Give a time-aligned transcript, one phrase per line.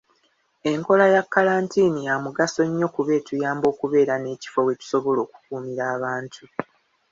[0.71, 6.43] Enkola ya kkalantiini ya mugaso nnyo kuba etuyamba okubeera n'ekifo we tusobola okukuumira abantu.